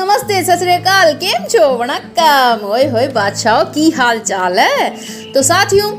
नमस्ते 0.00 0.42
सत 0.44 0.58
श्रीकाल 0.58 1.12
केम 1.22 1.42
छो 1.52 1.66
वणक्कम 1.78 2.60
ओए 2.66 2.84
होए 2.90 3.06
बादशाह 3.16 3.62
की 3.72 3.88
हाल 3.96 4.18
चाल 4.28 4.58
है 4.58 4.88
तो 5.32 5.42
साथियों 5.48 5.90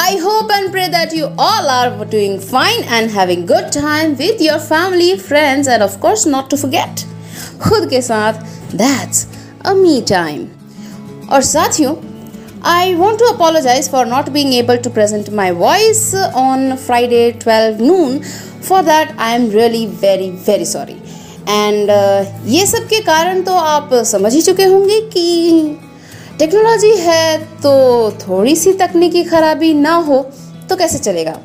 I 0.00 0.16
hope 0.22 0.52
and 0.54 0.72
pray 0.76 0.86
that 0.94 1.14
you 1.18 1.28
all 1.44 1.68
are 1.74 2.06
doing 2.14 2.34
fine 2.46 2.82
and 2.96 3.12
having 3.16 3.44
good 3.50 3.68
time 3.76 4.16
with 4.22 4.42
your 4.46 4.56
family, 4.64 5.10
friends, 5.28 5.70
and 5.74 5.86
of 5.86 5.94
course, 6.04 6.24
not 6.32 6.50
to 6.54 6.58
forget, 6.62 7.04
खुद 7.66 7.88
के 7.90 8.00
साथ 8.08 8.42
that's 8.82 9.22
a 9.72 9.76
me 9.82 9.94
time. 10.10 10.42
और 11.30 11.46
साथियों 11.52 11.94
I 12.74 12.82
want 13.04 13.24
to 13.24 13.32
apologize 13.36 13.92
for 13.94 14.04
not 14.16 14.32
being 14.38 14.52
able 14.62 14.82
to 14.88 14.94
present 14.98 15.32
my 15.42 15.50
voice 15.62 16.04
on 16.46 16.66
Friday 16.88 17.24
12 17.46 17.86
noon. 17.92 18.20
For 18.70 18.82
that, 18.82 19.14
I 19.30 19.34
am 19.38 19.50
really 19.60 19.86
very 20.06 20.30
very 20.50 20.72
sorry. 20.76 20.98
And 21.48 21.90
uh, 21.90 22.30
ये 22.46 22.66
सब 22.66 22.86
के 22.88 23.00
कारण 23.00 23.42
तो 23.42 23.52
आप 23.52 23.94
समझ 23.94 24.34
ही 24.34 24.42
चुके 24.42 24.64
होंगे 24.64 25.00
कि 25.00 25.76
टेक्नोलॉजी 26.38 26.96
है 26.96 27.38
तो 27.38 28.10
थोड़ी 28.10 28.56
सी 28.56 28.72
तकनीकी 28.72 29.24
खराबी 29.24 29.74
ना 29.74 29.94
हो 29.94 30.30
तो 30.70 30.76
कैसे 30.76 30.98
चलेगा? 30.98 31.38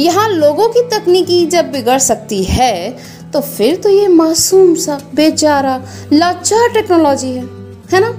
यहाँ 0.00 0.28
लोगों 0.28 0.68
की 0.68 0.82
तकनीकी 0.82 1.46
जब 1.46 1.72
बिगड़ 1.72 1.98
सकती 1.98 2.44
है 2.44 2.96
तो 3.32 3.40
फिर 3.40 3.76
तो 3.76 3.88
ये 3.88 4.08
मासूम 4.08 4.74
सा 4.74 5.00
बेचारा 5.14 5.82
लाचार 6.12 6.68
टेक्नोलॉजी 6.68 7.30
है 7.30 7.44
है 7.92 8.00
ना? 8.00 8.10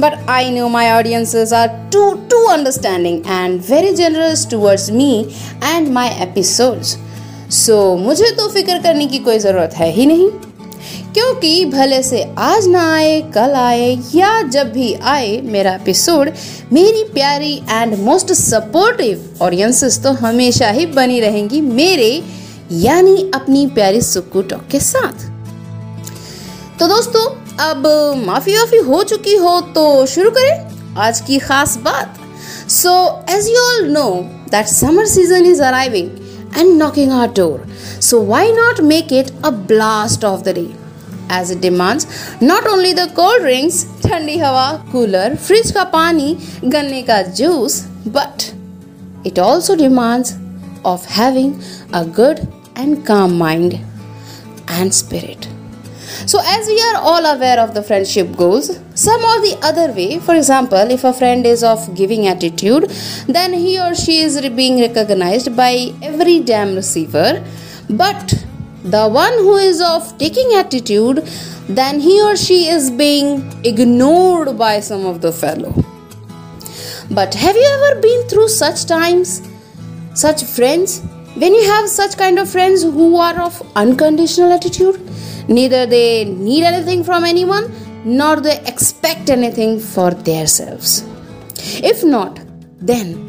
But 0.00 0.26
I 0.28 0.50
know 0.50 0.68
my 0.68 0.90
audiences 0.90 1.52
are 1.52 1.68
too 1.92 2.10
too 2.10 2.44
understanding 2.44 3.18
and 3.18 3.62
very 3.70 3.92
generous 3.92 4.48
towards 4.50 4.90
me 4.90 5.26
and 5.64 5.88
my 5.88 6.08
episodes 6.08 6.96
so 7.50 7.96
मुझे 7.96 8.30
तो 8.30 8.48
फ़िक्र 8.48 8.78
करने 8.82 9.06
की 9.06 9.18
कोई 9.18 9.38
ज़रूरत 9.38 9.74
है 9.74 9.90
ही 9.92 10.06
नहीं। 10.06 10.28
क्योंकि 11.14 11.64
भले 11.64 12.02
से 12.02 12.22
आज 12.38 12.66
ना 12.66 12.82
आए, 12.94 13.20
कल 13.34 13.52
आए, 13.52 13.98
या 14.14 14.42
जब 14.42 14.70
भी 14.72 14.92
आए, 14.94 15.40
मेरा 15.40 15.72
एपिसोड 15.74 16.30
मेरी 16.72 17.02
प्यारी 17.04 17.54
एंड 17.70 17.94
मोस्ट 17.98 18.32
सपोर्टिव 18.32 19.38
ऑडियंसेस 19.42 20.02
तो 20.02 20.12
हमेशा 20.12 20.68
ही 20.70 20.86
बनी 20.86 21.18
रहेंगी 21.20 21.60
मेरे, 21.60 22.22
यानी 22.72 23.30
अपनी 23.34 23.66
प्यारी 23.66 24.00
सुक्कू 24.02 24.42
टॉक 24.42 24.66
के 24.70 24.80
साथ। 24.80 25.28
तो 26.78 26.86
दोस्तों, 26.86 27.26
अब 27.60 27.86
माफ़ी 28.26 28.56
वाफी 28.56 28.76
हो 28.76 29.02
चुकी 29.02 29.36
हो 29.36 29.60
तो 29.74 30.06
शुरू 30.06 30.30
करें 30.30 30.96
आज 30.98 31.20
की 31.20 31.38
खास 31.38 31.76
बात। 31.76 32.18
So 32.70 32.92
as 33.30 33.48
you 33.48 33.60
all 33.60 33.86
know 33.90 34.08
that 34.50 34.66
summer 34.66 35.06
season 35.06 35.46
is 35.46 35.62
arriving 35.62 36.08
and 36.52 36.78
knocking 36.78 37.12
our 37.12 37.28
door. 37.28 37.66
So, 38.00 38.20
why 38.20 38.50
not 38.50 38.82
make 38.82 39.12
it 39.12 39.32
a 39.44 39.52
blast 39.52 40.24
of 40.24 40.44
the 40.44 40.54
day? 40.54 40.74
As 41.28 41.50
it 41.50 41.60
demands 41.60 42.06
not 42.40 42.66
only 42.66 42.92
the 42.92 43.10
cold 43.14 43.42
drinks, 43.42 43.84
thandi 44.06 44.38
hawa, 44.40 44.84
cooler, 44.90 45.36
fridge 45.36 45.72
ka 45.72 45.84
pani, 45.90 46.36
ganne 46.74 47.06
ka 47.06 47.22
juice, 47.32 47.82
but 48.04 48.52
it 49.24 49.38
also 49.38 49.76
demands 49.76 50.36
of 50.84 51.04
having 51.04 51.62
a 51.92 52.04
good 52.04 52.48
and 52.74 53.06
calm 53.06 53.38
mind 53.38 53.78
and 54.66 54.94
spirit. 54.94 55.49
So, 56.26 56.40
as 56.44 56.66
we 56.66 56.80
are 56.80 56.96
all 56.96 57.24
aware 57.24 57.58
of 57.58 57.74
the 57.74 57.82
friendship 57.82 58.36
goals, 58.36 58.78
some 58.94 59.22
or 59.22 59.40
the 59.40 59.58
other 59.62 59.92
way, 59.92 60.18
for 60.18 60.34
example, 60.34 60.90
if 60.90 61.04
a 61.04 61.12
friend 61.12 61.46
is 61.46 61.62
of 61.62 61.94
giving 61.94 62.26
attitude, 62.26 62.90
then 63.26 63.52
he 63.52 63.78
or 63.80 63.94
she 63.94 64.18
is 64.18 64.40
being 64.50 64.80
recognized 64.80 65.56
by 65.56 65.92
every 66.02 66.40
damn 66.40 66.74
receiver. 66.74 67.44
But 67.88 68.34
the 68.84 69.08
one 69.08 69.32
who 69.34 69.56
is 69.56 69.80
of 69.80 70.16
taking 70.18 70.54
attitude, 70.54 71.18
then 71.68 72.00
he 72.00 72.22
or 72.22 72.36
she 72.36 72.66
is 72.68 72.90
being 72.90 73.52
ignored 73.64 74.56
by 74.56 74.80
some 74.80 75.04
of 75.06 75.20
the 75.20 75.32
fellow. 75.32 75.72
But 77.10 77.34
have 77.34 77.56
you 77.56 77.68
ever 77.78 78.00
been 78.00 78.28
through 78.28 78.48
such 78.48 78.86
times? 78.86 79.42
Such 80.14 80.44
friends? 80.44 81.02
When 81.34 81.54
you 81.54 81.64
have 81.64 81.88
such 81.88 82.16
kind 82.16 82.38
of 82.38 82.48
friends 82.48 82.82
who 82.82 83.16
are 83.16 83.40
of 83.40 83.60
unconditional 83.76 84.52
attitude? 84.52 85.00
Neither 85.50 85.84
they 85.84 86.24
need 86.24 86.62
anything 86.62 87.02
from 87.04 87.24
anyone, 87.24 87.72
nor 88.04 88.36
they 88.40 88.60
expect 88.60 89.30
anything 89.30 89.80
for 89.80 90.12
themselves. 90.12 91.04
If 91.82 92.04
not, 92.04 92.40
then 92.80 93.26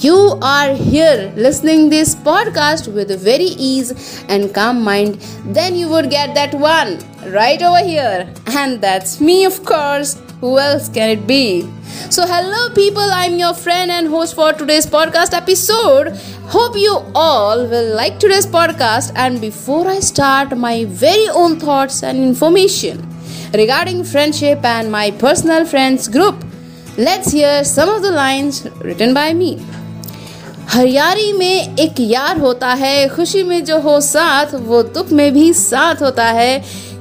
you 0.00 0.38
are 0.42 0.74
here 0.74 1.32
listening 1.36 1.88
this 1.90 2.14
podcast 2.14 2.92
with 2.92 3.10
a 3.10 3.16
very 3.16 3.50
ease 3.70 4.24
and 4.28 4.52
calm 4.54 4.82
mind. 4.82 5.14
Then 5.46 5.76
you 5.76 5.88
would 5.90 6.10
get 6.10 6.34
that 6.34 6.54
one 6.54 6.98
right 7.32 7.62
over 7.62 7.84
here. 7.84 8.32
And 8.46 8.80
that's 8.80 9.20
me 9.20 9.44
of 9.44 9.64
course 9.64 10.20
who 10.40 10.58
else 10.58 10.88
can 10.88 11.10
it 11.10 11.26
be 11.26 11.62
so 12.10 12.26
hello 12.26 12.68
people 12.74 13.14
i'm 13.20 13.38
your 13.38 13.54
friend 13.54 13.90
and 13.90 14.08
host 14.08 14.34
for 14.34 14.52
today's 14.52 14.86
podcast 14.86 15.32
episode 15.32 16.16
Hope 16.48 16.76
you 16.76 17.02
all 17.12 17.66
will 17.66 17.96
like 17.96 18.20
today's 18.20 18.46
podcast. 18.46 19.10
And 19.16 19.40
before 19.40 19.88
I 19.88 19.98
start 19.98 20.56
my 20.56 20.84
very 20.84 21.28
own 21.30 21.58
thoughts 21.58 22.04
and 22.04 22.18
information 22.18 23.04
regarding 23.52 24.04
friendship 24.04 24.64
and 24.64 24.92
my 24.92 25.10
personal 25.10 25.66
friends 25.66 26.06
group, 26.06 26.44
let's 26.96 27.32
hear 27.32 27.64
some 27.64 27.88
of 27.88 28.02
the 28.02 28.12
lines 28.12 28.64
written 28.80 29.12
by 29.12 29.32
me. 29.34 29.58
हरियारी 30.68 31.32
में 31.32 31.76
एक 31.78 32.00
यार 32.00 32.38
होता 32.38 32.72
है 32.74 33.08
खुशी 33.08 33.42
में 33.42 33.64
जो 33.64 33.78
हो 33.80 34.00
साथ 34.00 34.54
वो 34.70 34.82
दुख 34.82 35.10
में 35.18 35.32
भी 35.34 35.52
साथ 35.54 36.02
होता 36.02 36.24
है 36.38 36.50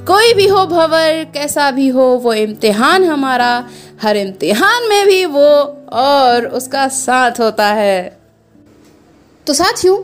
कोई 0.07 0.33
भी 0.33 0.47
हो 0.47 0.65
भवर, 0.65 1.31
कैसा 1.33 1.71
भी 1.71 1.87
हो, 1.87 2.03
वो 2.03 2.33
इम्तिहान 2.33 3.03
हमारा। 3.03 3.67
हर 4.01 4.17
इम्तिहान 4.17 4.89
में 4.89 5.07
भी 5.07 5.25
वो 5.25 5.49
और 5.93 6.45
उसका 6.45 6.87
साथ 6.87 7.31
होता 7.39 7.67
है। 7.67 8.17
तो 9.47 9.53
साथियों, 9.53 9.97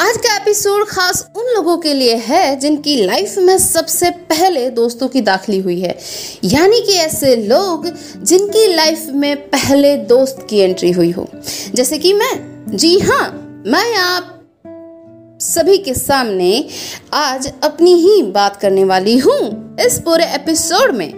आज 0.00 0.16
का 0.16 0.36
एपिसोड 0.36 0.86
खास 0.86 1.28
उन 1.36 1.44
लोगों 1.44 1.78
के 1.78 1.94
लिए 1.94 2.14
है 2.14 2.56
जिनकी 2.56 3.04
लाइफ 3.04 3.38
में 3.38 3.58
सबसे 3.58 4.10
पहले 4.10 4.70
दोस्तों 4.70 5.08
की 5.08 5.20
दाखिली 5.20 5.58
हुई 5.58 5.80
है। 5.80 5.98
यानी 6.44 6.80
कि 6.80 6.92
ऐसे 6.92 7.36
लोग 7.36 7.92
जिनकी 8.22 8.74
लाइफ 8.74 9.06
में 9.08 9.36
पहले 9.36 9.96
दोस्त 9.96 10.46
की 10.50 10.58
एंट्री 10.58 10.90
हुई 10.90 11.10
हो। 11.10 11.28
जैसे 11.74 11.98
कि 11.98 12.12
मैं। 12.12 12.66
जी 12.76 12.98
हाँ 12.98 13.28
मैं 13.66 13.96
आप 13.96 14.35
सभी 15.40 15.76
के 15.78 15.94
सामने 15.94 16.64
आज 17.12 17.52
अपनी 17.64 17.92
ही 17.94 18.22
बात 18.22 18.56
करने 18.56 18.84
वाली 18.84 19.16
हूँ 19.18 19.76
इस 19.80 19.98
पूरे 19.98 20.24
एपिसोड 20.24 20.94
में। 20.94 21.12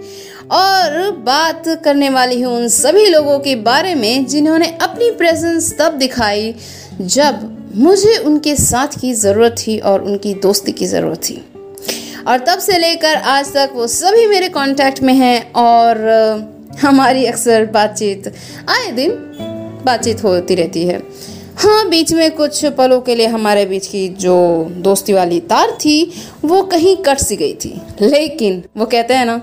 और 0.51 1.11
बात 1.19 1.63
करने 1.83 2.09
वाली 2.09 2.41
हूँ 2.41 2.55
उन 2.55 2.67
सभी 2.67 3.05
लोगों 3.05 3.39
के 3.39 3.55
बारे 3.55 3.93
में 3.95 4.25
जिन्होंने 4.25 4.67
अपनी 4.81 5.09
प्रेजेंस 5.11 5.73
तब 5.79 5.93
दिखाई 5.93 6.53
जब 7.01 7.71
मुझे 7.75 8.17
उनके 8.17 8.55
साथ 8.55 8.99
की 8.99 9.13
ज़रूरत 9.13 9.55
थी 9.57 9.77
और 9.79 10.03
उनकी 10.03 10.33
दोस्ती 10.33 10.71
की 10.71 10.85
ज़रूरत 10.85 11.19
थी। 11.19 11.41
और 12.27 12.39
तब 12.39 12.59
से 12.59 12.77
लेकर 12.77 13.15
आज 13.15 13.53
तक 13.53 13.71
वो 13.73 13.87
सभी 13.87 14.27
मेरे 14.27 14.49
कांटेक्ट 14.49 15.01
में 15.01 15.13
हैं 15.13 15.51
और 15.53 16.05
हमारी 16.81 17.25
अक्सर 17.25 17.65
बातचीत, 17.65 18.33
आए 18.69 18.91
दिन 18.91 19.11
बातचीत 19.85 20.23
होती 20.23 20.55
रहती 20.55 20.85
है। 20.85 21.01
हाँ 21.59 21.87
बीच 21.89 22.11
में 22.13 22.31
कुछ 22.31 22.65
पलों 22.65 22.99
के 23.01 23.15
लिए 23.15 23.27
हमारे 23.27 23.65
बीच 23.65 23.87
की 23.87 24.07
जो 24.09 24.33
दोस्ती 24.71 25.13
वाली 25.13 25.39
तार 25.39 25.71
थी, 25.71 26.11
वो 26.45 26.61
कहीं 26.63 26.95
कट 26.97 27.17
सी 27.17 27.35
गई 27.35 27.53
थी। 27.53 27.81
लेकिन 28.01 28.63
वो 28.77 28.85
कहते 28.85 29.13
हैं 29.13 29.25
ना 29.25 29.37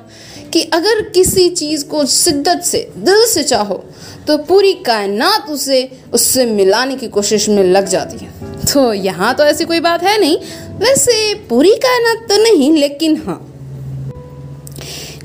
कि 0.52 0.62
अगर 0.62 1.00
किसी 1.08 1.48
चीज़ 1.48 1.84
को 1.84 2.04
शिद्दत 2.06 2.62
से, 2.64 2.78
दिल 2.96 3.26
से 3.26 3.42
चाहो 3.42 3.84
तो 4.26 4.36
पूरी 4.38 4.72
कायनात 4.72 5.50
उसे, 5.50 5.98
उससे 6.12 6.46
मिलाने 6.46 6.96
की 6.96 7.08
कोशिश 7.08 7.48
में 7.48 7.62
लग 7.64 7.88
जाती 7.88 8.24
है। 8.24 8.30
तो 8.64 8.92
यहाँ 8.92 9.34
तो 9.34 9.44
ऐसी 9.44 9.64
कोई 9.64 9.80
बात 9.80 10.02
है 10.02 10.18
नहीं। 10.20 10.36
वैसे 10.78 11.34
पूरी 11.34 11.74
कायनात 11.76 12.28
तो 12.28 12.42
नहीं, 12.42 12.72
लेकिन 12.72 13.16
हाँ। 13.16 13.38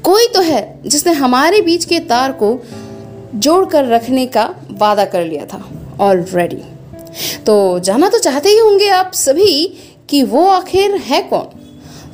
कोई 0.03 0.27
तो 0.27 0.41
है 0.41 0.79
जिसने 0.85 1.13
हमारे 1.13 1.61
बीच 1.61 1.85
के 1.85 1.99
तार 1.99 2.31
को 2.31 2.57
जोड़ 3.35 3.65
कर 3.65 3.85
रखने 3.85 4.25
का 4.25 4.55
वादा 4.71 5.05
कर 5.05 5.25
लिया 5.25 5.45
था। 5.45 5.69
ऑलरेडी 5.99 6.61
तो 7.45 7.79
जाना 7.79 8.09
तो 8.09 8.19
चाहते 8.19 8.49
ही 8.49 8.57
होंगे 8.57 8.89
आप 8.89 9.11
सभी 9.13 9.53
कि 10.09 10.23
वो 10.23 10.47
आखिर 10.47 10.95
है 10.95 11.21
कौन? 11.23 11.57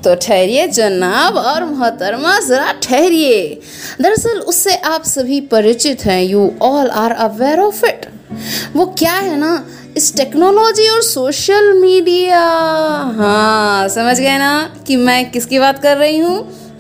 तो 0.04 0.14
ठहरिए, 0.16 0.68
जनाब 0.68 1.38
और 1.38 1.64
मोहतरमा, 1.66 2.40
जरा 2.40 2.72
ठहरिए। 2.84 3.62
दरअसल 4.02 4.40
उससे 4.40 4.76
आप 4.76 5.04
सभी 5.04 5.40
परिचित 5.42 6.06
हैं 6.06 6.22
you 6.24 6.52
all 6.62 6.90
are 6.90 7.12
aware 7.12 7.60
of 7.60 7.86
it 7.86 8.06
वो 8.76 8.86
क्या 9.00 9.14
है 9.14 9.38
ना, 9.38 9.66
इस 9.98 10.16
टेक्नोलॉजी 10.16 10.88
और 10.90 11.02
सोशल 11.02 11.74
मीडिया 11.74 12.42
हाँ 13.18 13.88
समझ 13.90 14.20
गए 14.20 14.38
ना 14.38 14.54
कि 14.88 14.96
मैं 14.96 15.32
किसकी 15.32 15.60
बात 15.60 15.82
कर 15.84 15.98
रही 15.98 16.18
हूँ? 16.18 16.40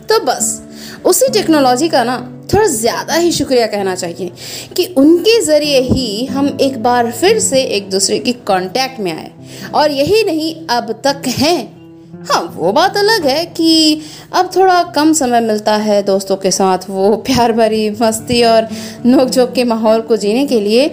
तो 0.10 0.20
बस। 0.20 0.62
उसी 1.06 1.30
टेक्नोलॉजी 1.34 1.90
का 1.90 2.04
ना 2.04 2.18
थोड़ा 2.54 2.66
ज़्यादा 2.68 3.14
ही 3.14 3.32
शुक्रिया 3.32 3.66
कहना 3.68 3.96
चाहिए 3.96 4.32
कि 4.76 4.86
उनके 4.98 5.40
ज़रिए 5.42 5.80
ही 5.84 6.26
हम 6.26 6.48
एक 6.62 6.82
बार 6.84 7.12
फिर 7.12 7.40
से 7.40 7.62
एक 7.62 7.90
दूसरे 7.90 8.20
की 8.20 8.34
कांटेक्ट 8.48 9.00
में 9.00 9.12
आए। 9.14 9.32
और 9.74 9.92
यही 9.92 10.24
नहीं, 10.24 10.54
अब 10.68 10.92
तक 11.06 11.28
हैं। 11.30 11.78
हाँ 12.26 12.42
वो 12.56 12.72
बात 12.72 12.98
अलग 12.98 13.26
है 13.26 13.46
कि 13.48 14.02
अब 14.34 14.50
थोड़ा 14.56 14.82
कम 14.96 15.12
समय 15.14 15.42
मिलता 15.42 15.76
है 15.78 16.02
दोस्तों 16.04 16.36
के 16.38 16.52
साथ 16.52 16.90
वो 16.90 17.16
प्यार 17.18 17.52
भरी, 17.52 17.90
मस्ती 17.92 18.44
और 18.44 18.68
नोक 19.06 19.30
झोंक 19.30 19.54
के 19.54 19.64
माहौल 19.64 20.02
को 20.02 20.18
जीने 20.18 20.46
के 20.48 20.60
लिए। 20.60 20.88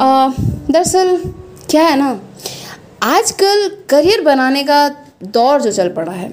दरअसल, 0.00 1.16
क्या 1.70 1.82
है 1.82 1.96
ना, 1.98 2.20
आजकल 3.02 3.70
करियर 3.90 4.20
बनाने 4.20 4.62
का 4.62 4.88
दौर 5.24 5.60
जो 5.62 5.72
चल 5.72 5.88
पड़ा 5.88 6.12
है 6.12 6.28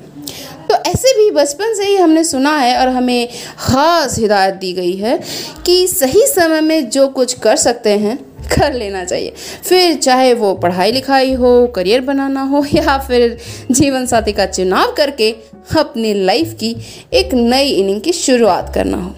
तो 0.69 0.75
ऐसे 0.75 1.17
भी 1.17 1.31
बचपन 1.31 1.73
से 1.73 1.85
ही 1.85 1.95
हमने 1.95 2.23
सुना 2.23 2.57
है 2.57 2.77
और 2.77 2.87
हमें 2.87 3.27
ख़ास 3.59 4.19
हिदायत 4.19 4.53
दी 4.53 4.73
गई 4.73 4.93
है 4.93 5.19
कि 5.65 5.87
सही 5.87 6.25
समय 6.27 6.61
में 6.61 6.89
जो 6.89 7.07
कुछ 7.07 7.33
कर 7.33 7.55
सकते 7.55 7.89
हैं, 7.89 8.17
कर 8.57 8.73
लेना 8.73 9.05
चाहिए। 9.05 9.33
फिर 9.63 9.95
चाहे 9.95 10.33
वो 10.33 10.53
पढ़ाई 10.53 10.91
लिखाई 10.91 11.33
हो, 11.33 11.67
करियर 11.67 12.01
बनाना 12.01 12.41
हो, 12.41 12.65
या 12.73 12.97
फिर 12.97 13.37
जीवन 13.71 14.05
साथी 14.05 14.31
का 14.31 14.45
चुनाव 14.45 14.93
करके 14.97 15.35
अपनी 15.77 16.13
लाइफ 16.13 16.53
की 16.59 16.75
एक 17.13 17.33
नई 17.33 17.69
इनिंग 17.69 18.01
की 18.01 18.13
शुरुआत 18.13 18.71
करना 18.73 18.97
हो। 18.97 19.15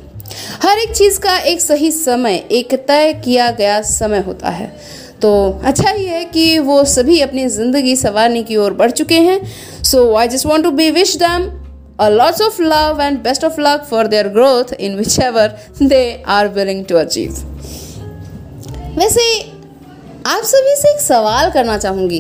हर 0.64 0.78
एक 0.78 0.92
चीज़ 0.92 1.20
का 1.20 1.38
एक 1.38 1.62
सही 1.62 1.92
समय, 1.92 2.44
एक 2.52 2.74
तय 2.88 3.14
किया 3.26 3.52
गया 3.52 3.82
समय 3.82 4.20
होता 4.20 4.50
है। 4.50 4.76
तो 5.26 5.62
अच्छा 5.64 5.90
ही 5.90 6.06
है 6.06 6.26
कि 6.26 6.60
वो 6.60 6.84
सभी 6.86 7.20
अपनी 7.20 7.48
ज़िंदगी 7.48 7.96
संवारने 7.96 8.44
की 8.44 8.56
ओर 8.56 8.74
बढ़ 8.74 8.92
चुके 8.92 9.20
हैं। 9.20 9.40
So 9.84 10.16
I 10.16 10.28
just 10.28 10.46
want 10.46 10.64
to 10.64 10.72
be 10.72 10.92
wish 10.92 11.16
them 11.18 11.62
a 12.02 12.10
lots 12.18 12.42
of 12.42 12.58
love 12.60 12.98
and 13.00 13.20
best 13.24 13.44
of 13.44 13.58
luck 13.58 13.84
for 13.92 14.08
their 14.08 14.30
growth 14.30 14.72
in 14.80 14.98
whichever 14.98 15.46
they 15.82 16.22
are 16.28 16.50
willing 16.58 16.86
to 16.86 16.96
achieve. 16.96 17.32
वैसे, 18.98 19.42
आप 20.26 20.44
सभी 20.44 20.76
से 20.76 20.94
एक 20.94 21.02
सवाल 21.02 21.52
करना 21.52 21.78
चाहूँगी। 21.78 22.20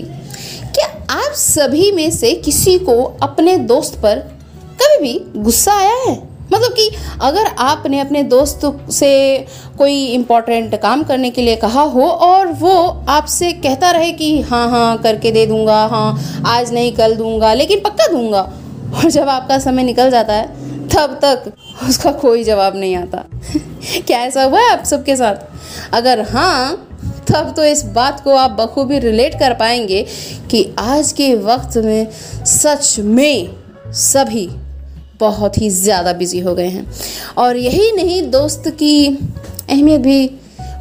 क्या 0.75 0.87
आप 1.09 1.33
सभी 1.33 1.91
में 1.91 2.11
से 2.11 2.31
किसी 2.31 2.79
को 2.79 3.19
अपने 3.21 3.57
दोस्त 3.57 3.95
पर 3.95 4.19
कभी 4.81 5.01
भी 5.01 5.41
गुस्सा 5.41 5.73
आया 5.73 5.95
है? 6.07 6.25
मतलब 6.53 6.71
कि 6.71 6.89
अगर 7.21 7.45
आपने 7.59 8.00
अपने 8.00 8.24
दोस्त 8.24 8.62
से 8.92 9.45
कोई 9.77 10.06
इम्पोर्टेंट 10.06 10.75
काम 10.75 11.03
करने 11.03 11.30
के 11.30 11.42
लिए 11.42 11.56
कहा 11.56 11.81
हो 11.81 12.01
और 12.01 12.47
वो 12.47 12.74
आपसे 13.09 13.51
कहता 13.53 13.92
रहे 13.92 14.12
कि 14.12 14.42
हाँ 14.42 14.69
हाँ 14.69 14.97
करके 14.97 15.31
दे 15.31 15.45
दूँगा 15.45 15.86
हाँ 15.86 16.44
आज 16.47 16.74
नहीं, 16.74 16.92
कल 16.94 17.15
दूँगा, 17.15 17.53
लेकिन 17.53 17.80
पक्का 17.80 18.07
दूँगा, 18.07 18.42
और 18.95 19.09
जब 19.09 19.30
आपका 19.30 19.59
समय 19.59 19.83
निकल 19.83 20.09
जाता 20.12 20.33
है, 20.33 20.47
तब 20.88 21.19
तक 21.24 21.51
उसका 21.88 22.12
कोई 22.12 22.44
जवाब 22.44 22.75
नहीं 22.75 22.95
आता। 22.95 23.24
क्या 24.07 24.19
ऐसा 24.19 24.44
हुआ 24.44 24.59
है 24.59 24.71
आप 24.71 24.83
सबके 24.83 25.15
साथ? 25.15 25.36
अगर 25.94 26.21
हाँ 26.21 26.88
तब 27.31 27.53
तो 27.56 27.63
इस 27.63 27.83
बात 27.86 28.19
को 28.24 28.36
आप 28.36 28.51
बखूबी 28.51 29.00
रिलेट 29.00 29.39
कर 29.39 29.53
पाएँगे 29.53 30.06
कि 30.51 30.75
आज 30.80 31.12
के 31.12 31.36
वक्त 31.36 31.77
में 31.77 32.07
सच 32.45 32.95
में 33.00 33.56
सभी 33.88 34.50
बहुत 35.19 35.57
ही 35.57 35.69
ज़्यादा 35.69 36.13
बिज़ी 36.13 36.39
हो 36.39 36.56
गए 36.56 36.67
हैं। 36.67 36.85
और 37.38 37.57
यही 37.57 37.91
नहीं, 37.91 38.21
दोस्त 38.31 38.67
की 38.69 39.07
अहमियत 39.07 40.01
भी 40.01 40.29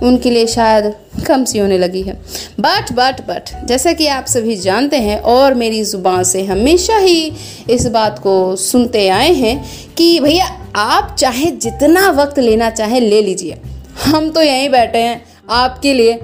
उनके 0.02 0.31
लिए 0.31 0.46
शायद 0.46 0.94
कम 1.26 1.44
सी 1.44 1.58
होने 1.58 1.76
लगी 1.78 2.02
है। 2.02 2.12
बट 2.60 2.92
बट 2.92 3.20
बट 3.28 3.50
जैसा 3.66 3.92
कि 3.92 4.06
आप 4.06 4.26
सभी 4.26 4.56
जानते 4.56 4.96
हैं 4.96 5.19
और 5.20 5.54
मेरी 5.54 5.82
ज़ुबान 5.84 6.25
से 6.25 6.44
हमेशा 6.44 6.96
ही 6.96 7.32
इस 7.70 7.86
बात 7.88 8.19
को 8.19 8.34
सुनते 8.56 9.08
आए 9.10 9.32
हैं 9.34 9.56
कि 9.96 10.19
भैया, 10.20 10.46
आप 10.76 11.14
चाहे 11.19 11.50
जितना 11.58 12.10
वक्त 12.12 12.38
लेना 12.38 12.70
चाहे 12.70 13.00
ले 13.00 13.22
लीजिए। 13.22 13.60
हम 14.04 14.28
तो 14.31 14.42
यहीं 14.42 14.69
बैठे 14.70 14.98
हैं 14.98 15.22
आपके 15.52 15.94
लिए, 15.94 16.19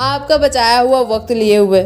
आपका 0.00 0.36
बचाया 0.36 0.78
हुआ 0.78 1.00
वक्त 1.08 1.32
लिए 1.32 1.56
हुए। 1.56 1.82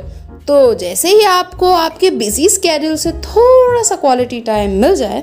तो 0.48 0.74
जैसे 0.74 1.08
ही 1.08 1.24
आपको 1.24 1.72
आपके 1.72 2.10
बिज़ी 2.12 2.48
स्केड्यूल 2.48 2.96
से 2.96 3.12
थोड़ा 3.24 3.82
सा 3.82 3.96
क्वालिटी 3.96 4.40
टाइम 4.40 4.80
मिल 4.80 4.94
जाए 4.96 5.22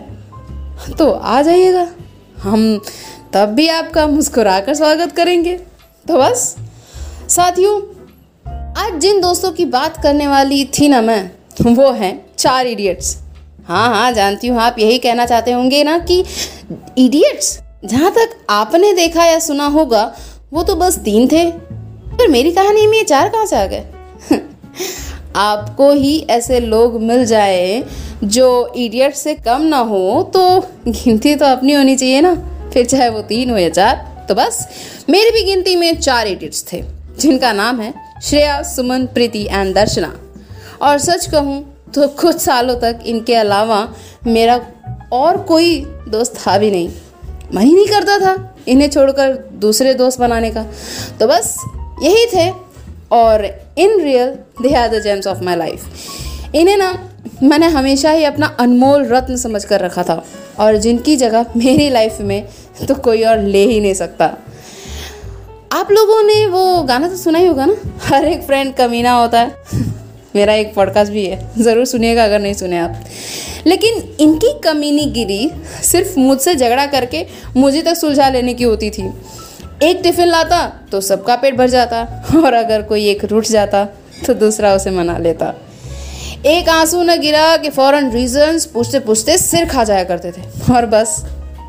तो 0.98 1.10
आ 1.12 1.42
जाइएगा। 1.42 1.88
हम 2.42 2.82
तब 3.34 3.50
भी 3.50 3.68
आपका 3.68 4.06
मुस्कुराकर 4.08 4.74
स्वागत 4.74 5.12
करेंगे। 5.12 5.58
तो 6.06 6.18
बस, 6.18 6.56
साथियों, 7.30 7.80
आज 8.78 9.00
जिन 9.02 9.22
दोस्तों 9.22 9.52
की 9.52 9.66
बात 9.66 10.02
करने 10.04 10.28
वाली 10.28 10.64
थी 10.80 10.88
ना 10.88 11.02
मैं, 11.02 11.32
वो 11.62 11.92
हैं 11.92 12.14
चार 12.38 12.68
इडियट्स 12.68 13.16
हाँ 13.68 13.88
हाँ 13.90 14.12
जानती 14.12 14.48
हूँ, 14.48 14.60
आप 14.60 14.76
यही 14.80 14.98
कहना 14.98 15.26
चाहते 15.26 15.52
होंगे 15.52 15.84
ना 15.84 15.98
कि 16.00 16.24
इडियट्स 16.98 17.60
जहाँ 17.86 18.12
तक 18.12 18.38
आपने 18.50 18.94
देखा 18.94 19.26
या 19.26 19.40
सुना 19.40 19.66
होगा, 19.66 20.16
वो 20.54 20.64
तो 20.64 20.76
बस 20.76 20.98
तीन 21.00 21.28
थे। 21.28 21.50
पर 22.18 22.28
मेरी 22.28 22.52
कहानी 22.52 22.88
में 22.88 22.98
ये 22.98 23.04
चार 23.04 23.30
कहाँ 23.30 23.46
से 23.46 23.56
आ 23.56 23.66
गए? 23.66 23.86
आपको 25.38 25.92
ही 25.92 26.18
ऐसे 26.30 26.60
लोग 26.60 27.02
मिल 27.02 27.26
जाए 27.26 27.84
जो 28.26 28.74
इडियट 28.76 29.16
से 29.16 29.34
कम 29.38 29.62
ना 29.64 29.78
हो 29.80 30.22
तो 30.34 30.60
गिनती 30.88 31.36
तो 31.36 31.46
अपनी 31.46 31.74
होनी 31.74 31.96
चाहिए 31.96 32.22
ना। 32.22 32.34
फिर 32.74 32.86
चाहे 32.86 33.10
वो 33.10 33.22
तीन 33.24 33.50
हो 33.50 33.58
या 33.58 33.70
चार 33.70 34.26
तो 34.30 34.36
बस। 34.36 34.68
मेरी 35.10 35.32
भी 35.32 35.44
गिनती 35.44 35.76
में 35.76 36.00
चार 36.00 36.28
इडियट्स 36.28 36.64
थे, 36.72 36.84
जिनका 37.20 37.52
नाम 37.54 37.80
है 37.82 37.94
श्रेया, 38.24 38.62
सुमन, 38.64 39.06
प्रीति 39.06 39.46
एंड 39.46 39.74
दर्शना। 39.76 40.14
और 40.82 40.98
सच 41.00 41.26
कहूँ 41.26 41.64
तो 41.96 42.08
कुछ 42.16 42.38
सालों 42.38 42.76
तक 42.76 43.00
इनके 43.06 43.36
अलावा 43.36 43.88
मेरा 44.28 44.60
और 45.14 45.38
कोई 45.44 45.80
दोस्त 46.10 46.36
था 46.38 46.58
भी 46.58 46.72
नहीं। 46.72 46.90
मन 47.56 47.62
ही 47.62 47.74
नहीं 47.76 47.88
करता 47.88 48.18
था 48.20 48.56
इन्हें 48.68 48.90
छोड़कर 48.90 49.34
दूसरे 49.56 49.94
दोस्त 49.94 50.20
बनाने 50.20 50.50
का। 50.52 50.64
तो 51.20 51.28
बस, 51.28 51.56
यही 52.04 52.26
थे। 52.26 52.50
और 53.12 53.46
in 53.78 54.02
real 54.02 54.30
they 54.62 54.74
are 54.76 54.88
the 54.90 55.02
gems 55.02 55.28
of 55.28 55.44
my 55.44 55.56
life 55.56 56.56
इन्हें 56.56 56.78
ना, 56.78 56.92
मैंने 57.44 57.68
हमेशा 57.68 58.12
ही 58.12 58.24
अपना 58.24 58.56
अनमोल 58.60 59.06
रत्न 59.06 59.36
समझ 59.38 59.64
कर 59.66 59.80
रखा 59.80 60.04
था। 60.04 60.24
और 60.60 60.78
जिनकी 60.78 61.16
जगह 61.16 61.46
मेरी 61.58 61.90
लाइफ 61.90 62.18
में 62.22 62.48
तो 62.88 62.96
कोई 62.96 63.24
और 63.24 63.40
ले 63.40 63.64
ही 63.66 63.80
नहीं 63.80 63.94
सकता। 63.94 64.26
आप 65.72 65.92
लोगों 65.92 66.22
ने 66.24 66.46
वो 66.46 66.82
गाना 66.84 67.08
तो 67.08 67.18
सुना 67.18 67.40
ही 67.40 67.48
होगा 67.48 67.66
ना? 67.66 67.76
हर 68.04 68.26
एक 68.26 68.42
फ्रेंड 68.44 68.74
कमीना 68.74 69.12
होता 69.12 69.40
है। 69.40 69.86
मेरा 70.36 70.54
एक 70.54 70.74
पॉडकास्ट 70.74 71.12
भी 71.12 71.26
है। 71.26 71.50
ज़रूर 71.60 71.86
सुनिएगा 71.86 72.24
अगर 72.24 72.40
नहीं 72.40 72.54
सुने 72.54 72.78
आप। 72.80 73.04
लेकिन 73.68 74.02
इनकी 74.20 74.54
कमीनी 74.64 75.06
गिरी 75.06 75.50
सिर्फ़ 75.84 76.20
मुझसे 76.20 76.56
झगड़ा 76.56 76.86
करके 76.86 77.26
मुझे 77.58 77.82
तक 77.82 77.96
सुलझा 77.96 78.30
लेने 78.30 78.54
की 78.54 78.64
होती 78.64 78.90
थी। 78.90 79.10
एक 79.84 80.00
टिफ़िन 80.04 80.28
लाता 80.28 80.66
तो 80.92 81.00
सबका 81.02 81.36
पेट 81.36 81.56
भर 81.56 81.70
जाता, 81.70 82.02
और 82.38 82.54
अगर 82.54 82.82
कोई 82.82 83.06
एक 83.08 83.24
रूठ 83.26 83.46
जाता 83.46 83.84
तो 84.26 84.34
दूसरा 84.34 84.74
उसे 84.76 84.92
मना 84.92 85.18
लेता। 85.18 85.54
एक 86.46 86.70
आँसू 86.70 87.02
न 87.04 87.20
गिरा 87.22 87.56
कि 87.58 87.70
फ़ौरन 87.70 88.10
रीजंस 88.12 88.66
पूछते 88.66 89.00
पूछते 89.00 89.38
सिर 89.38 89.66
खा 89.70 89.84
जाया 89.84 90.04
करते 90.04 90.32
थे, 90.32 90.42
और 90.74 90.86
बस 90.86 91.24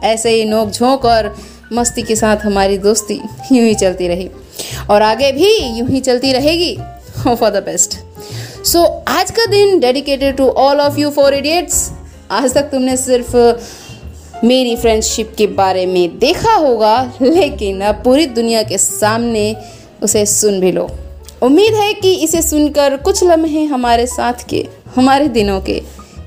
ऐसे 0.05 0.31
ही 0.31 0.44
नोक 0.44 0.70
झोंक 0.70 1.04
और 1.04 1.35
मस्ती 1.73 2.02
के 2.02 2.16
साथ 2.16 2.44
हमारी 2.44 2.78
दोस्ती 2.78 3.21
यूँ 3.52 3.64
ही 3.66 3.75
चलती 3.75 4.09
रही, 4.09 4.30
और 4.90 5.02
आगे 5.02 5.33
भी 5.33 5.54
यूँ 5.78 5.88
ही 5.88 6.00
चलती 6.00 6.33
रहेगी। 6.33 6.76
फॉर 7.18 7.50
द 7.50 7.62
बेस्ट 7.64 7.99
सो 8.66 8.85
आज 9.09 9.30
का 9.30 9.47
दिन 9.50 9.78
dedicated 9.80 10.37
to 10.37 10.49
all 10.59 10.80
of 10.80 10.99
you 10.99 11.11
four 11.11 11.35
idiots 11.35 11.90
आज 12.30 12.54
तक 12.54 12.71
तुमने 12.71 12.97
सिर्फ़ 12.97 13.37
मेरी 14.45 14.76
फ्रेंडशिप 14.76 15.33
के 15.38 15.47
बारे 15.47 15.85
में 15.87 16.18
देखा 16.18 16.54
होगा, 16.54 17.12
लेकिन 17.23 17.80
अब 17.80 18.02
पूरी 18.04 18.26
दुनिया 18.26 18.62
के 18.62 18.78
सामने 18.78 19.54
उसे 20.02 20.25
सुन 20.26 20.61
भी 20.61 20.73
लो। 20.73 20.88
उम्मीद 21.42 21.75
है 21.75 21.92
कि 21.95 22.12
इसे 22.25 22.42
सुनकर 22.42 22.97
कुछ 22.97 23.23
लम्हे 23.25 23.64
हमारे 23.64 24.07
साथ 24.07 24.49
के, 24.49 24.66
हमारे 24.97 25.28
दिनों 25.28 25.61
के 25.61 25.83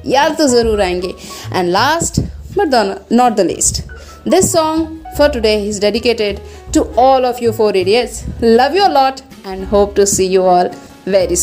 याद 0.07 0.37
तो 0.37 0.47
ज़रूर 0.47 0.81
आएँगे। 0.81 1.13
And 1.53 1.69
last 1.69 2.19
but 2.57 2.75
not 3.11 3.33
the 3.33 3.41
least 3.41 3.81
this 4.29 4.51
song 4.53 4.97
for 5.15 5.25
today 5.31 5.67
is 5.69 5.77
dedicated 5.83 6.37
to 6.75 6.81
all 7.05 7.25
of 7.29 7.39
you 7.43 7.51
four 7.51 7.71
idiots. 7.79 8.13
Love 8.41 8.77
you 8.77 8.83
a 8.85 8.91
lot 8.93 9.17
and 9.45 9.65
hope 9.65 9.93
to 9.97 10.05
see 10.11 10.27
you 10.35 10.43
all 10.51 10.69
very 11.05 11.35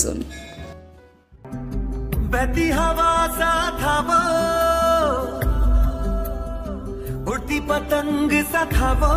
पतंग 7.69 8.45
सा 8.45 8.65
था 8.65 8.93
वो। 8.93 9.15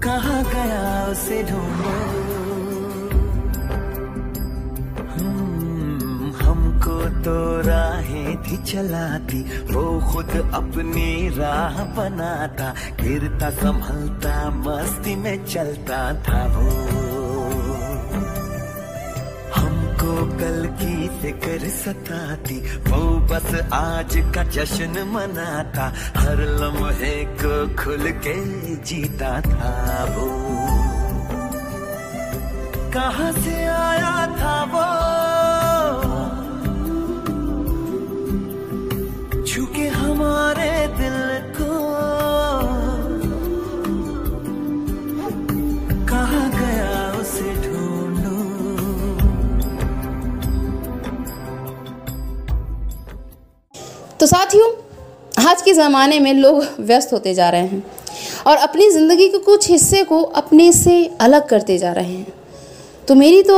कहा 0.00 0.42
गया 0.42 1.06
उसे 1.10 1.42
ढूंढो? 1.42 1.90
हम्म, 5.12 6.46
हमको 6.46 7.22
तो 7.22 7.68
राहें 7.68 8.42
थी 8.42 8.56
चलाती 8.56 9.42
वो 9.74 10.12
खुद 10.12 10.50
अपनी 10.54 11.28
राह 11.28 11.84
बनाता 11.84 12.74
गिरता 13.00 13.50
संभलता 13.50 14.50
मस्ती 14.50 15.16
में 15.16 15.46
चलता 15.46 16.22
था 16.22 16.46
वो। 16.46 17.00
को 20.02 20.26
कल 20.26 20.66
की 20.66 21.09
फ़िक्र 21.20 21.68
सताती, 21.68 22.60
वो 22.90 23.18
बस 23.20 23.68
आज 23.72 24.32
का 24.34 24.42
जश्न 24.44 25.02
मनाता, 25.06 25.92
हर 26.16 26.36
लम्हे 26.36 27.24
को 27.24 27.84
खुल 27.84 28.10
के 28.10 28.34
जीता 28.76 29.40
था 29.40 30.04
वो। 30.04 30.26
कहा 32.90 33.32
से 33.32 33.64
आया 33.64 34.26
था 34.26 34.64
वो? 34.64 35.09
साथियों, 54.30 54.68
आज 55.40 55.62
के 55.62 55.72
ज़माने 55.74 56.18
में 56.20 56.32
लोग 56.34 56.64
व्यस्त 56.80 57.12
होते 57.12 57.32
जा 57.34 57.48
रहे 57.50 57.66
हैं 57.66 57.82
और 58.46 58.56
अपनी 58.58 58.88
ज़िंदगी 58.90 59.28
के 59.28 59.38
कुछ 59.38 59.68
हिस्से 59.70 60.02
को 60.04 60.20
अपने 60.22 60.70
से 60.72 60.94
अलग 61.20 61.48
करते 61.48 61.78
जा 61.78 61.92
रहे 61.92 62.06
हैं। 62.06 62.32
तो 63.08 63.14
मेरी 63.14 63.42
तो 63.42 63.56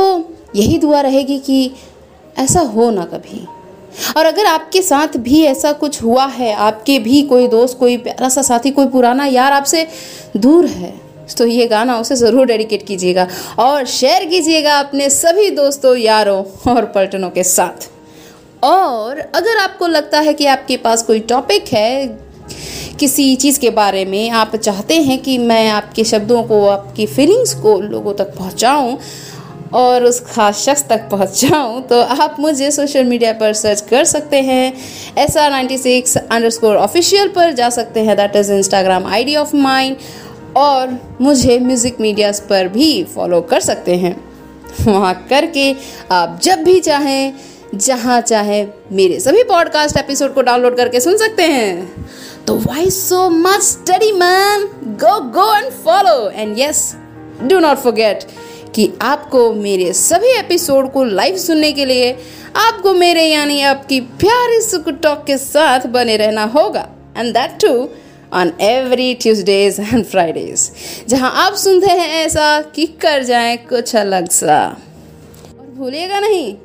यही 0.55 0.77
दुआ 0.77 1.01
रहेगी 1.01 1.37
कि 1.39 1.71
ऐसा 2.37 2.59
हो 2.71 2.89
ना 2.91 3.05
कभी। 3.05 3.45
और 4.17 4.25
अगर 4.25 4.45
आपके 4.45 4.81
साथ 4.81 5.17
भी 5.19 5.43
ऐसा 5.43 5.71
कुछ 5.75 6.01
हुआ 6.03 6.25
है, 6.25 6.51
आपके 6.53 6.97
भी 6.99 7.21
कोई 7.23 7.47
दोस्त, 7.47 7.77
कोई 7.79 7.97
प्यारा 7.99 8.29
सा 8.29 8.41
साथी, 8.41 8.71
कोई 8.71 8.87
पुराना 8.87 9.25
यार 9.27 9.53
आपसे 9.53 9.87
दूर 10.37 10.65
है 10.67 10.93
तो 11.37 11.45
ये 11.45 11.67
गाना 11.67 11.99
उसे 11.99 12.15
ज़रूर 12.15 12.45
डेडिकेट 12.47 12.87
कीजिएगा 12.87 13.27
और 13.59 13.85
शेयर 13.87 14.25
कीजिएगा 14.25 14.79
अपने 14.79 15.09
सभी 15.11 15.49
दोस्तों, 15.51 15.95
यारों 15.97 16.43
और 16.73 16.85
पलटनों 16.87 17.29
के 17.29 17.43
साथ। 17.45 17.89
और 18.63 19.19
अगर 19.19 19.57
आपको 19.57 19.87
लगता 19.87 20.19
है 20.19 20.33
कि 20.33 20.45
आपके 20.47 20.77
पास 20.77 21.03
कोई 21.03 21.19
टॉपिक 21.29 21.73
है 21.73 22.05
किसी 22.99 23.35
चीज़ 23.35 23.59
के 23.59 23.69
बारे 23.71 24.05
में, 24.05 24.29
आप 24.31 24.55
चाहते 24.55 25.01
हैं 25.01 25.17
कि 25.21 25.37
मैं 25.37 25.69
आपके 25.69 26.03
शब्दों 26.03 26.43
को, 26.43 26.65
आपकी 26.67 27.05
फीलिंग्स 27.07 27.53
को 27.61 27.79
लोगों 27.81 28.13
तक 28.13 28.35
पहुंचाऊं 28.37 28.97
और 29.73 30.03
उस 30.03 30.19
खास 30.25 30.59
शख्स 30.59 30.85
तक 30.89 31.07
पहुँच 31.11 31.39
जाऊँ 31.41 31.81
तो 31.87 32.01
आप 32.01 32.35
मुझे 32.39 32.71
सोशल 32.71 33.03
मीडिया 33.03 33.31
पर 33.33 33.53
सर्च 33.53 33.81
कर 33.81 34.03
सकते 34.05 34.41
हैं। 34.41 34.73
S 35.17 35.37
R 35.37 35.49
ninety 35.51 35.77
six 35.77 36.17
underscore 36.49 36.75
official 36.77 37.27
पर 37.35 37.53
जा 37.53 37.69
सकते 37.71 37.99
हैं। 37.99 38.15
That 38.17 38.35
is 38.35 38.51
Instagram 38.53 39.05
I 39.07 39.23
D 39.23 39.35
of 39.35 39.55
mine 39.55 39.95
और 40.57 40.97
मुझे 41.21 41.57
म्यूज़िक 41.59 41.99
मीडियाज़ 42.01 42.41
पर 42.41 42.67
भी 42.67 43.03
फॉलो 43.15 43.41
कर 43.43 43.59
सकते 43.61 43.95
हैं। 43.95 44.15
वहाँ 44.85 45.13
करके 45.29 45.73
आप 46.11 46.39
जब 46.43 46.63
भी 46.63 46.79
चाहें 46.81 47.33
जहाँ 47.73 48.21
चाहे 48.21 48.65
मेरे 48.91 49.19
सभी 49.19 49.43
पॉडकास्ट 49.43 49.97
एपिसोड 49.97 50.33
को 50.33 50.41
डाउनलोड 50.41 50.77
करके 50.77 50.99
सुन 50.99 51.17
सकते 51.17 51.43
हैं। 51.43 52.05
तो 52.47 52.55
why 52.55 52.89
so 52.89 53.29
much 53.29 53.61
study 53.61 54.11
man 54.11 54.65
go 54.83 55.19
go 55.29 55.55
and 55.55 55.71
follow 55.71 56.29
and 56.29 56.59
yes 56.59 56.95
do 57.43 57.59
not 57.59 57.77
forget 57.77 58.23
कि 58.75 58.91
आपको 59.01 59.53
मेरे 59.53 59.93
सभी 59.93 60.27
एपिसोड 60.27 60.91
को 60.91 61.03
लाइव 61.03 61.37
सुनने 61.37 61.71
के 61.73 61.85
लिए 61.85 62.11
आपको 62.55 62.93
मेरे 62.93 63.25
यानी 63.25 63.61
आपकी 63.61 63.99
प्यारी 64.01 64.61
सुख 64.61 64.89
टॉक 64.89 65.23
के 65.25 65.37
साथ 65.37 65.87
बने 65.87 66.17
रहना 66.17 66.43
होगा। 66.43 66.87
And 67.17 67.33
that 67.33 67.57
too 67.61 67.89
on 68.33 68.53
every 68.61 69.13
Tuesdays 69.13 69.79
and 69.79 70.05
Fridays 70.05 70.71
जहाँ 71.07 71.31
आप 71.35 71.53
सुनते 71.53 71.87
हैं 71.87 72.25
ऐसा, 72.25 72.61
कि 72.61 72.85
कर 72.85 73.23
जाए 73.23 73.57
कुछ 73.57 73.95
अलग 73.95 74.29
सा। 74.29 74.77
और 75.59 75.65
भूलिएगा 75.77 76.19
नहीं 76.19 76.55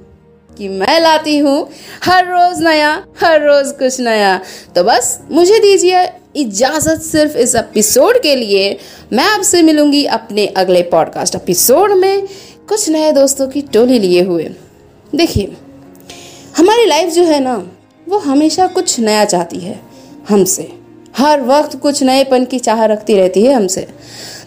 कि 0.58 0.68
मैं 0.68 1.00
लाती 1.00 1.38
हूँ। 1.38 1.68
हर 2.04 2.26
रोज 2.26 2.62
नया, 2.62 3.04
हर 3.20 3.42
रोज 3.46 3.72
कुछ 3.72 4.00
नया। 4.00 4.40
तो 4.74 4.84
बस 4.84 5.20
मुझे 5.30 5.58
दीजिए 5.58 6.08
इजाज़त 6.36 7.02
सिर्फ़ 7.02 7.36
इस 7.36 7.54
एपिसोड 7.54 8.22
के 8.22 8.36
लिए। 8.36 8.78
मैं 9.12 9.24
आपसे 9.24 9.62
मिलूँगी 9.62 10.04
अपने 10.04 10.46
अगले 10.46 10.82
पॉडकास्ट 10.82 11.34
एपिसोड 11.34 11.92
में 11.92 12.28
कुछ 12.68 12.88
नए 12.88 13.12
दोस्तों 13.12 13.48
की 13.48 13.62
टोली 13.62 13.98
लिए 13.98 14.22
हुए। 14.22 14.50
देखिए, 15.14 15.56
हमारी 16.56 16.86
लाइफ 16.86 17.12
जो 17.12 17.22
है 17.22 17.40
ना, 17.40 17.70
वो 18.08 18.18
हमेशा 18.18 18.66
कुछ 18.66 19.00
नया 19.00 19.24
चाहती 19.24 19.58
है 19.58 19.80
हमसे। 20.28 20.72
हर 21.16 21.40
वक्त 21.40 21.76
कुछ 21.76 22.02
नएपन 22.02 22.44
की 22.44 22.58
चाह 22.58 22.84
रखती 22.84 23.14
रहती 23.14 23.42
है 23.42 23.52
हमसे। 23.52 23.88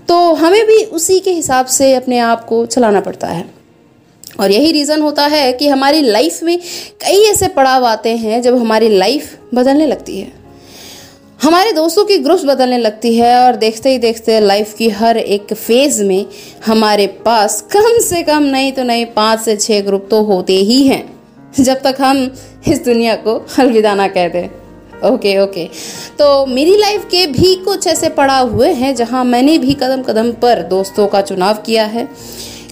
तो 0.08 0.34
हमें 0.34 0.68
भी 0.68 0.84
उसी 0.84 1.20
के 1.20 1.32
हिसाब 1.32 1.66
से 1.66 1.94
अपने 1.94 2.20
आप 2.20 2.46
को 2.46 2.66
चलाना 2.66 3.00
पड़ता 3.00 3.28
है। 3.28 3.61
और 4.40 4.52
यही 4.52 4.72
रीज़न 4.72 5.02
होता 5.02 5.26
है 5.28 5.52
कि 5.54 5.68
हमारी 5.68 6.02
लाइफ 6.02 6.44
में 6.44 6.58
कई 7.02 7.24
ऐसे 7.24 7.48
पड़ाव 7.50 7.86
आते 7.86 8.16
हैं 8.18 8.42
जब 8.42 8.58
हमारी 8.58 8.90
लाइफ 8.90 9.38
बदलने 9.54 9.88
लगती 9.88 10.20
है। 10.20 10.32
हमारे 11.40 11.72
दोस्तों 11.72 12.04
की 12.06 12.18
ग्रुप्स 12.18 12.44
बदलने 12.46 12.78
लगती 12.78 13.16
है 13.16 13.38
और 13.38 13.56
देखते 13.56 13.92
ही 13.92 13.98
देखते 13.98 14.40
लाइफ 14.40 14.74
की 14.74 14.90
हर 14.92 15.18
एक 15.18 15.54
फ़ेज़ 15.54 16.04
में 16.04 16.26
हमारे 16.66 17.08
पास 17.26 17.62
कम 17.72 17.98
से 18.00 18.22
कम, 18.24 18.44
नहीं 18.44 18.72
तो 18.72 18.84
नहीं, 18.84 19.06
पाँच 19.08 19.40
से 19.40 19.56
छः 19.58 19.82
ग्रुप 19.82 20.08
तो 20.10 20.22
होते 20.24 20.54
ही 20.54 20.84
हैं, 20.84 21.04
जब 21.60 21.82
तक 21.82 22.02
हम 22.02 22.32
इस 22.68 22.84
दुनिया 22.86 23.16
को 23.18 23.36
अलविदा 23.60 23.94
ना 23.96 24.08
कह 24.08 24.28
दें। 24.28 24.50
ओके 25.04 25.38
ओके 25.40 25.66
तो 26.18 26.46
मेरी 26.46 26.76
लाइफ 26.78 27.06
के 27.06 27.26
भी 27.28 27.54
कुछ 27.56 27.88
ऐसे 27.88 28.10
पड़ा 28.12 28.38
हुए 28.40 28.72
हैं 28.74 28.94
जहाँ 28.96 29.24
मैंने 29.26 29.58
भी 29.58 29.74
कदम 29.74 30.02
कदम 30.04 30.32
पर 30.42 30.62
दोस्तों 30.70 31.08
का 31.08 31.22
चुनाव 31.22 31.62
किया 31.66 31.86
है। 31.86 32.08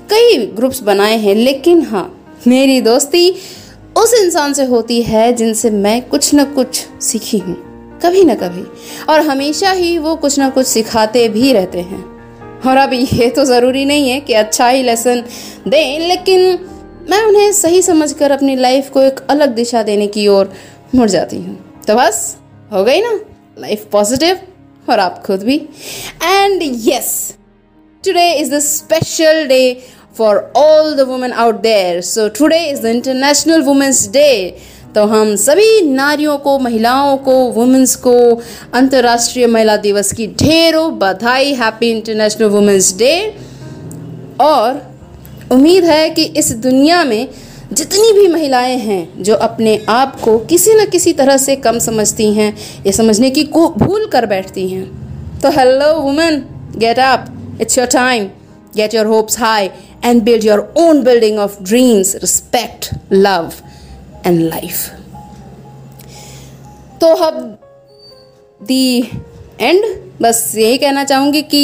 कई 0.10 0.46
ग्रुप्स 0.56 0.82
बनाए 0.84 1.18
हैं, 1.18 1.36
लेकिन 1.36 1.82
हाँ 1.82 2.06
मेरी 2.48 2.80
दोस्ती 2.82 3.30
उस 3.98 4.14
इंसान 4.14 4.54
से 4.54 4.64
होती 4.66 5.02
है 5.02 5.32
जिनसे 5.34 5.70
मैं 5.70 6.02
कुछ 6.10 6.34
न 6.36 6.44
कुछ 6.46 6.86
सीखी 7.02 7.38
हूँ, 7.38 7.56
कभी 8.04 8.24
ना 8.24 8.36
कभी। 8.36 8.64
और 9.10 9.22
हमेशा 9.22 9.72
ही 9.72 9.98
वो 9.98 10.16
कुछ 10.16 10.38
ना 10.40 10.50
कुछ 10.50 10.68
सिखाते 10.68 11.28
भी 11.30 11.52
रहते 11.54 11.82
हैं। 11.82 12.04
और 12.62 12.78
अब 12.78 12.94
ये 12.94 13.30
तो 13.30 13.46
ज़रूरी 13.46 13.86
नहीं 13.86 14.10
है 14.10 14.20
कि 14.20 14.34
अच्छा 14.34 14.68
ही 14.68 14.84
लेसन 14.84 15.24
दें, 15.68 16.00
लेकिन 16.00 16.60
मैं 17.10 17.22
उन्हें 17.24 17.52
सही 17.54 17.82
समझकर 17.82 18.32
अपनी 18.32 18.56
लाइफ 18.56 18.90
को 18.90 19.02
एक 19.02 19.20
अलग 19.30 19.56
दिशा 19.56 19.84
देने 19.84 20.08
की 20.08 20.28
ओर 20.28 20.54
मुड़ 20.96 21.10
जाती 21.10 21.38
हूँ। 21.38 21.58
तो 21.88 21.96
बस, 21.96 22.38
हो 22.74 22.84
गई 22.84 23.02
ना? 23.02 23.20
लाइफ 23.60 23.86
पॉजिटिव 23.92 24.40
और 24.90 25.00
आप 25.00 25.22
खुद 25.26 25.44
भी। 25.44 25.56
And 26.24 26.62
yes 26.88 27.36
today 28.04 28.32
is 28.34 28.54
the 28.54 28.60
special 28.60 29.46
day 29.48 29.62
for 30.18 30.52
all 30.58 30.96
the 30.96 31.00
women 31.00 31.32
out 31.32 31.62
there 31.62 32.02
so 32.02 32.28
today 32.30 32.66
is 32.66 32.82
the 32.82 32.86
international 32.86 33.62
women's 33.62 34.08
day 34.10 34.60
तो 34.96 35.06
हम 35.06 35.36
सभी 35.36 35.82
नारियों 35.82 36.38
को, 36.38 36.58
महिलाओं 36.60 37.18
को 37.18 37.34
वुमेंस 37.52 37.96
को, 37.96 38.14
अंतर्राष्ट्रीय 38.74 39.48
महिला 39.48 39.76
दिवस 39.78 40.12
की 40.12 40.28
ढेरों 40.28 40.88
बधाई 41.00 41.54
हैप्पी 41.54 41.90
इंटरनेशनल 41.92 42.48
वुमेंस 42.48 42.94
डे 42.98 43.14
और 44.42 44.82
उम्मीद 45.52 45.86
है 45.86 46.10
कि 46.10 46.24
इस 46.24 46.52
दुनिया 46.56 47.04
में 47.04 47.28
जितनी 47.74 48.12
भी 48.14 48.28
महिलाएँ 48.28 48.78
हैं 48.78 49.24
जो 49.24 49.36
अपने 49.36 49.86
आप 49.90 50.20
को 50.22 50.38
किसी 50.40 50.74
न 50.74 50.86
किसी 50.86 51.14
तरह 51.14 51.38
से 51.38 51.56
कम 51.56 51.80
समझती 51.80 52.34
हैं, 52.34 52.56
या 52.86 52.92
समझने 52.92 53.30
की 53.30 53.44
को 53.44 53.68
भूल 53.78 54.06
कर 54.06 54.26
बैठती 54.26 54.68
हैं। 54.70 55.40
तो 55.40 55.50
hello 55.50 55.94
women 56.02 56.44
get 56.78 57.00
up 57.00 57.58
it's 57.62 57.78
your 57.78 57.88
time 57.88 58.28
get 58.80 58.94
your 58.94 59.06
hopes 59.06 59.40
high 59.40 59.70
and 60.06 60.22
build 60.24 60.46
your 60.46 60.74
own 60.78 61.02
building 61.04 61.40
of 61.40 61.62
dreams 61.64 62.16
respect 62.16 62.90
love 63.12 63.52
and 64.26 64.42
life 64.42 64.90
तो 67.02 67.08
अब 67.26 67.36
दी 68.62 68.86
एंड 69.62 69.84
बस 70.22 70.52
यही 70.58 70.78
कहना 70.78 71.04
चाहूँगी 71.04 71.42
कि 71.42 71.64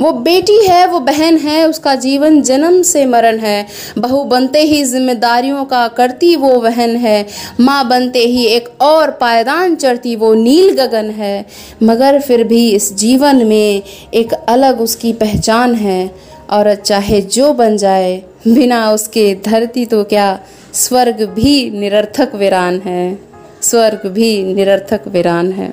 वो 0.00 0.12
बेटी 0.12 0.66
है, 0.66 0.86
वो 0.86 1.00
बहन 1.00 1.36
है, 1.36 1.68
उसका 1.68 1.94
जीवन 1.94 2.42
जन्म 2.42 2.82
से 2.82 3.06
मरण 3.06 3.38
है। 3.38 3.66
बहू 3.98 4.24
बनते 4.24 4.62
ही 4.62 4.84
जिम्मेदारियों 4.84 5.64
का 5.64 5.88
करती 5.88 6.36
वो 6.36 6.48
वहन 6.48 6.96
है। 6.96 7.26
माँ 7.60 7.88
बनते 7.88 8.18
ही 8.18 8.44
एक 8.46 8.68
और 8.80 9.10
पायदान 9.10 9.76
चढ़ती 9.76 10.16
वो 10.16 10.34
नील 10.34 10.70
गगन 10.70 11.10
है। 11.10 11.46
मगर 11.82 12.20
फिर 12.20 12.44
भी 12.44 12.70
इस 12.70 12.94
जीवन 12.94 13.46
में 13.46 13.82
एक 14.14 14.32
अलग 14.32 14.80
उसकी 14.80 15.12
पहचान 15.12 15.74
है। 15.74 16.14
औरत 16.50 16.78
चाहे 16.78 17.20
जो 17.20 17.52
बन 17.52 17.76
जाए, 17.76 18.22
बिना 18.48 18.90
उसके 18.90 19.34
धरती 19.44 19.86
तो 19.86 20.04
क्या 20.04 20.40
स्वर्ग 20.74 21.22
भी 21.22 21.70
निरर्थक 21.70 22.34
वीरान 22.34 22.80
है। 22.80 23.18
स्वर्ग 23.62 24.08
भी 24.08 24.54
निरर्थक 24.54 25.00
वीरान 25.08 25.52
है। 25.52 25.72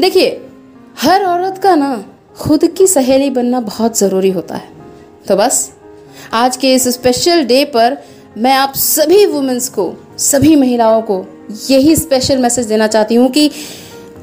देखिए, 0.00 0.40
हर 0.98 1.24
औरत 1.24 1.58
का 1.58 1.74
ना 1.74 2.04
खुद 2.38 2.64
की 2.64 2.86
सहेली 2.86 3.30
बनना 3.30 3.60
बहुत 3.60 3.98
ज़रूरी 3.98 4.30
होता 4.30 4.56
है। 4.56 4.68
तो 5.28 5.36
बस, 5.36 5.72
आज 6.32 6.56
के 6.56 6.74
इस 6.74 6.88
स्पेशल 6.88 7.44
डे 7.44 7.64
पर 7.64 7.98
मैं 8.38 8.54
आप 8.54 8.74
सभी 8.74 9.26
वुमेंस 9.26 9.68
को, 9.68 9.94
सभी 10.18 10.56
महिलाओं 10.56 11.02
को 11.02 11.26
यही 11.70 11.96
स्पेशल 11.96 12.38
मैसेज 12.38 12.66
देना 12.66 12.86
चाहती 12.86 13.14
हूँ 13.14 13.30
कि 13.30 13.50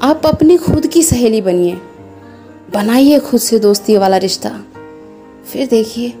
आप 0.02 0.26
अपनी 0.26 0.56
खुद 0.56 0.86
की 0.86 1.02
सहेली 1.02 1.40
बनिए। 1.40 1.78
बनाइए 2.72 3.18
खुद 3.18 3.40
से 3.40 3.58
दोस्ती 3.58 3.96
वाला 3.96 4.16
रिश्ता। 4.16 4.64
फिर 5.52 5.66
देखिए, 5.66 6.14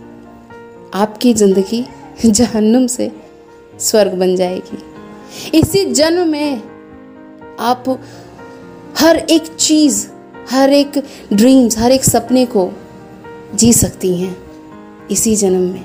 आपकी 0.94 1.34
ज़िंदगी 1.34 1.86
जहन्नुम 2.26 2.86
से 2.86 3.12
स्वर्ग 3.80 4.12
बन 4.12 4.36
जाएगी। 4.36 4.78
इसी 5.58 5.84
जन्म 5.84 6.28
में 6.28 6.62
आप 7.60 8.02
हर 8.98 9.16
एक 9.16 9.46
चीज़ 9.46 10.08
हर 10.50 10.70
एक 10.70 10.92
ड्रीम्स 11.32 11.78
हर 11.78 11.92
एक 11.92 12.04
सपने 12.04 12.46
को 12.46 12.70
जी 13.54 13.72
सकती 13.72 14.16
हैं 14.16 14.36
इसी 15.10 15.36
जन्म 15.36 15.60
में। 15.60 15.84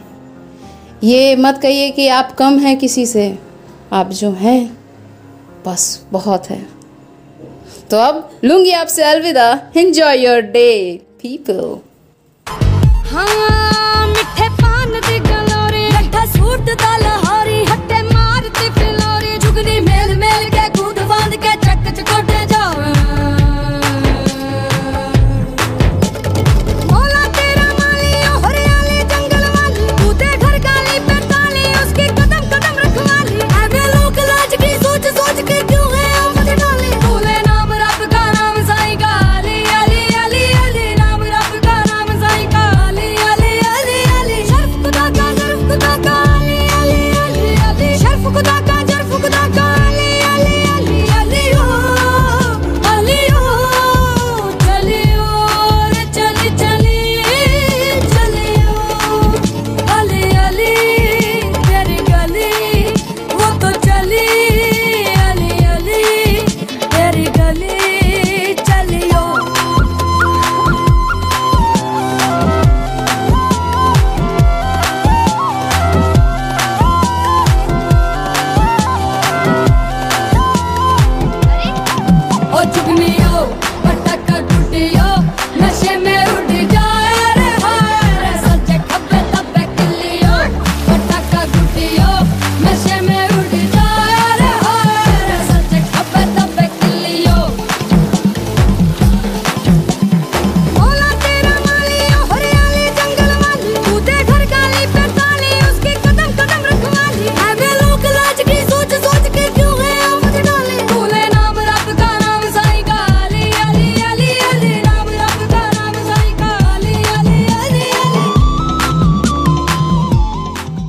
ये 1.04 1.36
मत 1.36 1.60
कहिए 1.62 1.90
कि 1.92 2.08
आप 2.08 2.36
कम 2.36 2.60
हैं 2.60 2.78
किसी 2.78 3.06
से, 3.06 3.40
आप 3.94 4.10
जो 4.10 4.32
हैं, 4.32 4.78
बस 5.68 6.06
बहुत 6.12 6.50
है। 6.50 6.68
तो 7.90 7.98
अब 7.98 8.30
लूँगी 8.44 8.72
आपसे 8.72 9.04
अलविदा। 9.04 9.52
एंजॉय 9.78 10.26
योर 10.26 10.42
डे 10.42 11.02
पीपल 11.22 11.80
हाँ 13.08 13.50
सूट 16.28 16.60
दा 16.60 16.98
लहारी, 16.98 17.64
हट्टे 17.64 18.02
मारते 18.04 18.70
फिलो 18.70 19.12